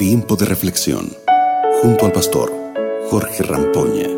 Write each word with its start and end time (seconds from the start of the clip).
Tiempo 0.00 0.34
de 0.34 0.46
reflexión 0.46 1.12
junto 1.82 2.06
al 2.06 2.12
pastor 2.12 2.50
Jorge 3.10 3.42
Rampoña. 3.42 4.08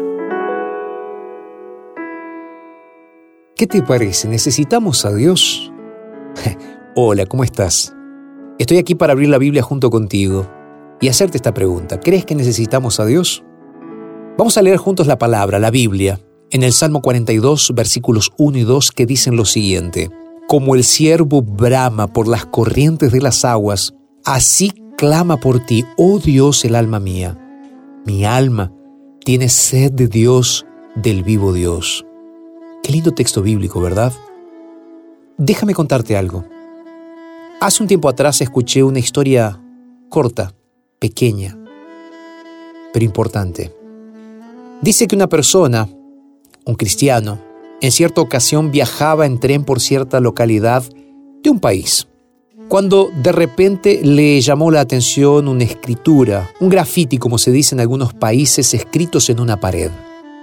¿Qué 3.57 3.67
te 3.67 3.83
parece? 3.83 4.29
¿Necesitamos 4.29 5.05
a 5.05 5.13
Dios? 5.13 5.73
Hola, 6.95 7.27
¿cómo 7.27 7.43
estás? 7.43 7.93
Estoy 8.61 8.79
aquí 8.79 8.95
para 8.95 9.13
abrir 9.13 9.29
la 9.29 9.39
Biblia 9.39 9.65
junto 9.65 9.91
contigo 9.91 10.49
y 11.01 11.09
hacerte 11.09 11.39
esta 11.39 11.53
pregunta. 11.53 11.99
¿Crees 11.99 12.27
que 12.27 12.37
necesitamos 12.37 13.01
a 13.01 13.05
Dios? 13.05 13.43
Vamos 14.39 14.57
a 14.57 14.63
leer 14.63 14.77
juntos 14.77 15.09
la 15.09 15.19
palabra, 15.19 15.59
la 15.59 15.73
Biblia, 15.73 16.21
en 16.53 16.63
el 16.63 16.73
Salmo 16.73 17.03
42, 17.03 17.73
versículos 17.75 18.31
1 18.39 18.57
y 18.59 18.63
2, 18.63 18.93
que 18.93 19.05
dicen 19.05 19.35
lo 19.35 19.45
siguiente. 19.45 20.11
Como 20.47 20.77
el 20.77 20.85
ciervo 20.85 21.43
brama 21.43 22.07
por 22.07 22.29
las 22.29 22.47
corrientes 22.47 23.11
de 23.11 23.21
las 23.21 23.45
aguas, 23.45 23.95
así 24.25 24.71
clama 25.03 25.37
por 25.37 25.59
ti, 25.59 25.85
oh 25.97 26.21
Dios, 26.21 26.65
el 26.65 26.77
alma 26.77 27.01
mía. 27.01 27.37
Mi 28.07 28.25
alma 28.25 28.73
tiene 29.25 29.49
sed 29.49 29.91
de 29.91 30.07
Dios, 30.07 30.65
del 30.95 31.25
vivo 31.25 31.53
Dios. 31.53 32.07
Qué 32.85 32.93
lindo 32.93 33.11
texto 33.11 33.43
bíblico, 33.43 33.81
¿verdad? 33.81 34.13
Déjame 35.39 35.75
contarte 35.75 36.17
algo. 36.17 36.45
Hace 37.61 37.83
un 37.83 37.89
tiempo 37.89 38.09
atrás 38.09 38.41
escuché 38.43 38.85
una 38.85 39.01
historia 39.01 39.61
corta, 40.09 40.55
pequeña, 41.01 41.59
pero 42.93 43.05
importante. 43.05 43.75
Dice 44.83 45.09
que 45.09 45.17
una 45.17 45.29
persona, 45.29 45.89
un 46.65 46.77
cristiano, 46.77 47.41
en 47.81 47.91
cierta 47.91 48.21
ocasión 48.21 48.71
viajaba 48.71 49.27
en 49.27 49.41
tren 49.41 49.65
por 49.65 49.81
cierta 49.81 50.21
localidad 50.21 50.85
de 51.43 51.51
un 51.51 51.59
país 51.59 52.07
cuando 52.69 53.11
de 53.23 53.33
repente 53.33 54.01
le 54.03 54.41
llamó 54.41 54.71
la 54.71 54.81
atención 54.81 55.49
una 55.49 55.65
escritura, 55.65 56.51
un 56.61 56.69
graffiti 56.69 57.19
como 57.19 57.39
se 57.39 57.51
dice 57.51 57.75
en 57.75 57.81
algunos 57.81 58.15
países 58.15 58.73
escritos 58.75 59.29
en 59.31 59.41
una 59.41 59.61
pared. 59.61 59.91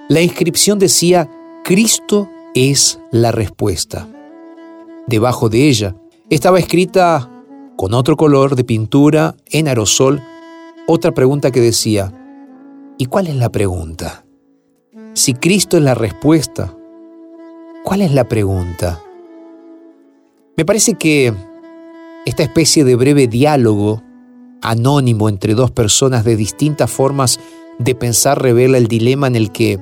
La 0.09 0.21
inscripción 0.21 0.80
decía, 0.80 1.30
Cristo 1.63 2.30
es 2.53 2.99
la 3.11 3.31
respuesta. 3.31 4.08
Debajo 5.08 5.49
de 5.49 5.67
ella 5.67 5.95
estaba 6.30 6.59
escrita 6.59 7.30
con 7.75 7.93
otro 7.93 8.16
color 8.17 8.55
de 8.55 8.63
pintura 8.63 9.36
en 9.47 9.67
aerosol 9.67 10.21
otra 10.91 11.11
pregunta 11.11 11.52
que 11.52 11.61
decía, 11.61 12.11
¿y 12.97 13.05
cuál 13.05 13.27
es 13.27 13.36
la 13.36 13.49
pregunta? 13.49 14.25
Si 15.13 15.36
Cristo 15.36 15.77
es 15.77 15.83
la 15.83 15.93
respuesta, 15.93 16.75
¿cuál 17.83 18.02
es 18.02 18.11
la 18.11 18.27
pregunta? 18.27 18.99
Me 20.58 20.65
parece 20.65 20.95
que 20.95 21.33
esta 22.30 22.44
especie 22.44 22.83
de 22.83 22.95
breve 22.95 23.25
diálogo 23.25 24.03
anónimo 24.61 25.30
entre 25.30 25.55
dos 25.55 25.72
personas 25.72 26.23
de 26.23 26.36
distintas 26.36 26.91
formas 26.91 27.39
de 27.80 27.95
pensar 27.95 28.39
revela 28.39 28.77
el 28.77 28.88
dilema 28.88 29.25
en 29.25 29.36
el 29.36 29.52
que 29.52 29.80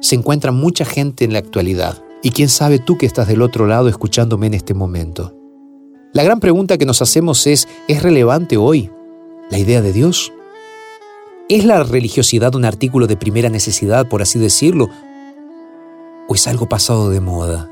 se 0.00 0.14
encuentra 0.14 0.52
mucha 0.52 0.84
gente 0.84 1.24
en 1.24 1.32
la 1.32 1.40
actualidad. 1.40 2.00
Y 2.22 2.30
quién 2.30 2.48
sabe 2.50 2.78
tú 2.78 2.96
que 2.96 3.06
estás 3.06 3.26
del 3.26 3.42
otro 3.42 3.66
lado 3.66 3.88
escuchándome 3.88 4.46
en 4.46 4.54
este 4.54 4.74
momento. 4.74 5.34
La 6.12 6.22
gran 6.22 6.38
pregunta 6.38 6.78
que 6.78 6.86
nos 6.86 7.02
hacemos 7.02 7.48
es, 7.48 7.66
¿es 7.88 8.00
relevante 8.00 8.56
hoy 8.56 8.90
la 9.50 9.58
idea 9.58 9.82
de 9.82 9.92
Dios? 9.92 10.32
¿Es 11.48 11.64
la 11.64 11.82
religiosidad 11.82 12.54
un 12.54 12.64
artículo 12.64 13.08
de 13.08 13.16
primera 13.16 13.48
necesidad, 13.48 14.08
por 14.08 14.22
así 14.22 14.38
decirlo? 14.38 14.88
¿O 16.28 16.34
es 16.36 16.46
algo 16.46 16.68
pasado 16.68 17.10
de 17.10 17.20
moda? 17.20 17.68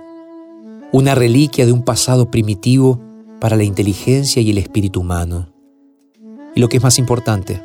¿Una 0.91 1.15
reliquia 1.15 1.65
de 1.65 1.71
un 1.71 1.85
pasado 1.85 2.29
primitivo 2.29 3.06
para 3.41 3.57
la 3.57 3.65
inteligencia 3.65 4.43
y 4.43 4.51
el 4.51 4.59
espíritu 4.59 5.01
humano. 5.01 5.53
Y 6.55 6.61
lo 6.61 6.69
que 6.69 6.79
es 6.79 6.83
más 6.83 6.99
importante, 6.99 7.63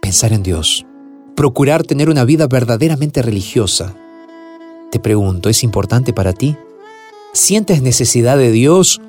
pensar 0.00 0.32
en 0.32 0.42
Dios, 0.42 0.86
procurar 1.34 1.82
tener 1.82 2.08
una 2.08 2.24
vida 2.24 2.46
verdaderamente 2.46 3.22
religiosa. 3.22 3.94
Te 4.90 4.98
pregunto, 4.98 5.48
¿es 5.48 5.62
importante 5.62 6.12
para 6.12 6.32
ti? 6.32 6.56
¿Sientes 7.32 7.82
necesidad 7.82 8.38
de 8.38 8.50
Dios? 8.50 9.00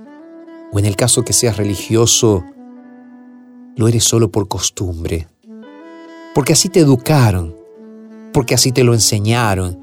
¿O 0.74 0.80
en 0.80 0.86
el 0.86 0.98
caso 0.98 1.24
que 1.24 1.34
seas 1.34 1.56
religioso, 1.56 2.44
lo 3.78 3.88
eres 3.88 4.04
solo 4.04 4.30
por 4.30 4.48
costumbre? 4.50 5.28
Porque 6.36 6.54
así 6.54 6.68
te 6.68 6.82
educaron, 6.82 7.56
porque 8.34 8.54
así 8.54 8.72
te 8.72 8.84
lo 8.84 8.94
enseñaron, 8.94 9.80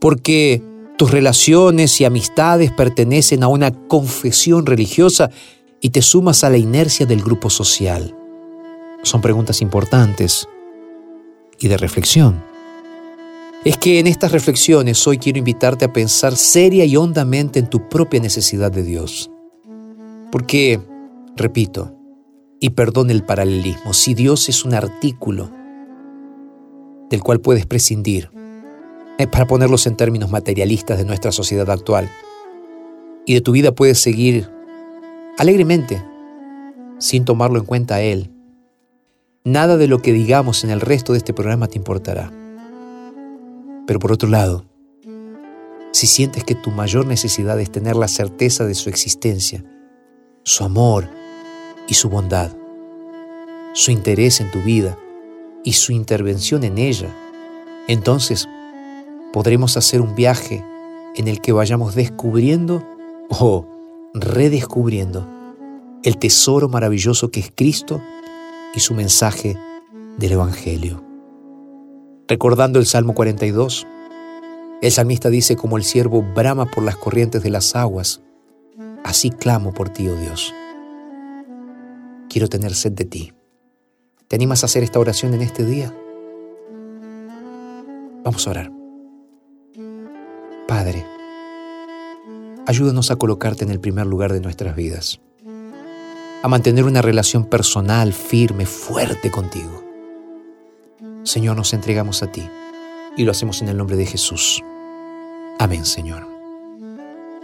porque 0.00 0.62
tus 0.98 1.12
relaciones 1.12 2.00
y 2.00 2.04
amistades 2.04 2.72
pertenecen 2.72 3.44
a 3.44 3.48
una 3.48 3.70
confesión 3.70 4.66
religiosa 4.66 5.30
y 5.80 5.90
te 5.90 6.02
sumas 6.02 6.42
a 6.42 6.50
la 6.50 6.58
inercia 6.58 7.06
del 7.06 7.22
grupo 7.22 7.50
social. 7.50 8.16
Son 9.04 9.20
preguntas 9.20 9.62
importantes 9.62 10.48
y 11.60 11.68
de 11.68 11.76
reflexión. 11.76 12.42
Es 13.64 13.76
que 13.76 14.00
en 14.00 14.08
estas 14.08 14.32
reflexiones 14.32 15.06
hoy 15.06 15.18
quiero 15.18 15.38
invitarte 15.38 15.84
a 15.84 15.92
pensar 15.92 16.34
seria 16.34 16.84
y 16.84 16.96
hondamente 16.96 17.60
en 17.60 17.70
tu 17.70 17.88
propia 17.88 18.18
necesidad 18.18 18.72
de 18.72 18.82
Dios. 18.82 19.30
Porque, 20.32 20.80
repito, 21.36 21.94
y 22.58 22.70
perdone 22.70 23.12
el 23.12 23.24
paralelismo, 23.24 23.94
si 23.94 24.14
Dios 24.14 24.48
es 24.48 24.64
un 24.64 24.74
artículo 24.74 25.52
del 27.08 27.22
cual 27.22 27.40
puedes 27.40 27.66
prescindir, 27.66 28.30
para 29.26 29.46
ponerlos 29.46 29.86
en 29.86 29.96
términos 29.96 30.30
materialistas 30.30 30.98
de 30.98 31.04
nuestra 31.04 31.32
sociedad 31.32 31.68
actual. 31.70 32.08
Y 33.26 33.34
de 33.34 33.40
tu 33.40 33.52
vida 33.52 33.72
puedes 33.72 33.98
seguir 33.98 34.48
alegremente, 35.36 36.02
sin 36.98 37.24
tomarlo 37.24 37.58
en 37.58 37.64
cuenta 37.64 37.96
a 37.96 38.00
Él. 38.00 38.30
Nada 39.44 39.76
de 39.76 39.88
lo 39.88 40.02
que 40.02 40.12
digamos 40.12 40.62
en 40.62 40.70
el 40.70 40.80
resto 40.80 41.12
de 41.12 41.18
este 41.18 41.34
programa 41.34 41.68
te 41.68 41.78
importará. 41.78 42.32
Pero 43.86 43.98
por 43.98 44.12
otro 44.12 44.28
lado, 44.28 44.66
si 45.92 46.06
sientes 46.06 46.44
que 46.44 46.54
tu 46.54 46.70
mayor 46.70 47.06
necesidad 47.06 47.58
es 47.58 47.72
tener 47.72 47.96
la 47.96 48.08
certeza 48.08 48.64
de 48.66 48.74
su 48.74 48.88
existencia, 48.88 49.64
su 50.44 50.64
amor 50.64 51.08
y 51.88 51.94
su 51.94 52.08
bondad, 52.08 52.52
su 53.72 53.90
interés 53.90 54.40
en 54.40 54.50
tu 54.50 54.60
vida 54.60 54.98
y 55.64 55.72
su 55.72 55.92
intervención 55.92 56.62
en 56.64 56.78
ella, 56.78 57.08
entonces 57.86 58.48
podremos 59.38 59.76
hacer 59.76 60.00
un 60.00 60.16
viaje 60.16 60.64
en 61.14 61.28
el 61.28 61.40
que 61.40 61.52
vayamos 61.52 61.94
descubriendo 61.94 62.84
o 63.28 63.68
redescubriendo 64.12 65.28
el 66.02 66.18
tesoro 66.18 66.68
maravilloso 66.68 67.30
que 67.30 67.38
es 67.38 67.52
Cristo 67.54 68.02
y 68.74 68.80
su 68.80 68.94
mensaje 68.94 69.56
del 70.16 70.32
Evangelio. 70.32 71.04
Recordando 72.26 72.80
el 72.80 72.86
Salmo 72.86 73.14
42, 73.14 73.86
el 74.82 74.90
salmista 74.90 75.30
dice, 75.30 75.54
como 75.54 75.76
el 75.76 75.84
siervo 75.84 76.20
brama 76.20 76.68
por 76.68 76.82
las 76.82 76.96
corrientes 76.96 77.40
de 77.40 77.50
las 77.50 77.76
aguas, 77.76 78.20
así 79.04 79.30
clamo 79.30 79.72
por 79.72 79.88
ti, 79.88 80.08
oh 80.08 80.16
Dios. 80.16 80.52
Quiero 82.28 82.48
tener 82.48 82.74
sed 82.74 82.90
de 82.90 83.04
ti. 83.04 83.32
¿Te 84.26 84.34
animas 84.34 84.64
a 84.64 84.66
hacer 84.66 84.82
esta 84.82 84.98
oración 84.98 85.32
en 85.32 85.42
este 85.42 85.64
día? 85.64 85.96
Vamos 88.24 88.44
a 88.48 88.50
orar. 88.50 88.77
Padre, 90.68 91.06
ayúdanos 92.66 93.10
a 93.10 93.16
colocarte 93.16 93.64
en 93.64 93.70
el 93.70 93.80
primer 93.80 94.04
lugar 94.04 94.34
de 94.34 94.42
nuestras 94.42 94.76
vidas, 94.76 95.18
a 96.42 96.48
mantener 96.48 96.84
una 96.84 97.00
relación 97.00 97.46
personal, 97.46 98.12
firme, 98.12 98.66
fuerte 98.66 99.30
contigo. 99.30 99.82
Señor, 101.22 101.56
nos 101.56 101.72
entregamos 101.72 102.22
a 102.22 102.30
ti 102.30 102.46
y 103.16 103.24
lo 103.24 103.30
hacemos 103.30 103.62
en 103.62 103.70
el 103.70 103.78
nombre 103.78 103.96
de 103.96 104.04
Jesús. 104.04 104.62
Amén, 105.58 105.86
Señor. 105.86 106.28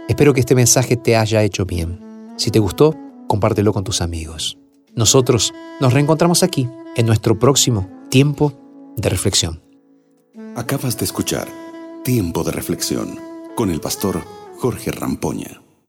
Espero 0.07 0.35
que 0.35 0.41
este 0.41 0.53
mensaje 0.53 0.95
te 0.95 1.17
haya 1.17 1.41
hecho 1.41 1.65
bien. 1.65 1.99
Si 2.37 2.51
te 2.51 2.59
gustó, 2.59 2.93
compártelo 3.27 3.73
con 3.73 3.83
tus 3.83 4.01
amigos. 4.01 4.59
Nosotros 4.93 5.51
nos 5.81 5.93
reencontramos 5.93 6.43
aquí 6.43 6.69
en 6.95 7.07
nuestro 7.07 7.39
próximo 7.39 7.89
tiempo 8.09 8.53
de 8.97 9.09
reflexión. 9.09 9.63
Acabas 10.55 10.95
de 10.99 11.05
escuchar 11.05 11.64
Tiempo 12.05 12.43
de 12.43 12.51
reflexión 12.51 13.19
con 13.55 13.71
el 13.71 13.81
pastor 13.81 14.21
Jorge 14.59 14.91
Rampoña. 14.91 15.64